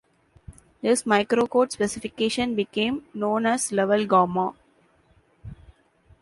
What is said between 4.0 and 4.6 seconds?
Gamma.